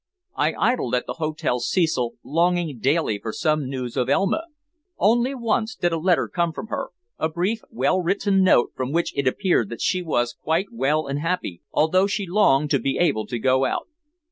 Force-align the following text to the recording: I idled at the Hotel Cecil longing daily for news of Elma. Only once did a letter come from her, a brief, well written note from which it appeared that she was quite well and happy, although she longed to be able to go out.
I 0.35 0.53
idled 0.55 0.95
at 0.95 1.05
the 1.05 1.13
Hotel 1.21 1.59
Cecil 1.59 2.15
longing 2.23 2.79
daily 2.79 3.19
for 3.21 3.31
news 3.55 3.95
of 3.95 4.09
Elma. 4.09 4.45
Only 4.97 5.35
once 5.35 5.75
did 5.75 5.93
a 5.93 5.99
letter 5.99 6.27
come 6.27 6.53
from 6.53 6.69
her, 6.69 6.87
a 7.19 7.29
brief, 7.29 7.61
well 7.69 8.01
written 8.01 8.41
note 8.43 8.71
from 8.75 8.93
which 8.93 9.15
it 9.15 9.27
appeared 9.27 9.69
that 9.69 9.79
she 9.79 10.01
was 10.01 10.33
quite 10.33 10.69
well 10.71 11.05
and 11.05 11.19
happy, 11.19 11.61
although 11.71 12.07
she 12.07 12.25
longed 12.25 12.71
to 12.71 12.79
be 12.79 12.97
able 12.97 13.27
to 13.27 13.37
go 13.37 13.63
out. 13.63 13.87